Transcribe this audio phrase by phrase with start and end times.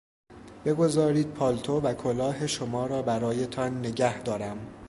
[0.65, 4.57] بگذارید پالتو و کلاه شما را برایتان نگه دارم.